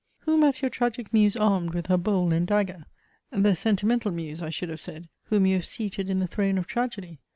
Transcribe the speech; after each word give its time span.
Whom 0.21 0.41
has 0.41 0.63
your 0.63 0.69
tragic 0.71 1.13
muse 1.13 1.35
armed 1.35 1.75
with 1.75 1.85
her 1.85 1.95
bowl 1.99 2.33
and 2.33 2.47
dagger? 2.47 2.85
the 3.31 3.53
sentimental 3.53 4.09
muse 4.09 4.41
I 4.41 4.49
should 4.49 4.69
have 4.69 4.79
said, 4.81 5.09
whom 5.25 5.45
you 5.45 5.53
have 5.57 5.65
seated 5.67 6.09
in 6.09 6.17
the 6.17 6.25
throne 6.25 6.57
of 6.57 6.65
tragedy? 6.65 7.19